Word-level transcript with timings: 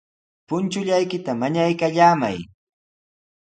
Punchullaykita 0.49 1.31
mañaykallamay. 1.41 2.37